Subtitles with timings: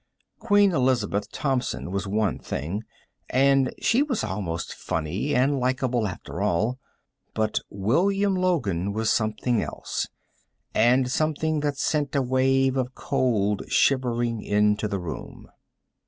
[0.39, 2.83] Queen Elizabeth Thompson was one thing
[3.29, 6.79] and she was almost funny, and likable, after all.
[7.35, 10.07] But William Logan was something else,
[10.73, 15.51] and something that sent a wave of cold shivering into the room.